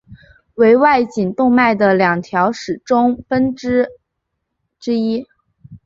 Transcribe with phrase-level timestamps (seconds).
[0.55, 2.49] 为外颈动脉的两条
[2.83, 3.87] 终末分支
[4.79, 5.27] 之一。